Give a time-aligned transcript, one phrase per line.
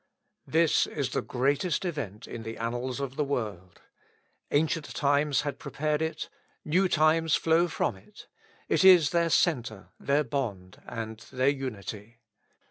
[0.47, 3.81] This is the greatest event in the annals of the world.
[4.49, 6.27] Ancient times had prepared it,
[6.65, 8.25] new times flow from it.
[8.67, 12.19] It is their centre, their bond, and their unity.